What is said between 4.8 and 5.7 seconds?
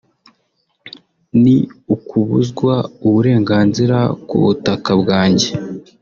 bwanjye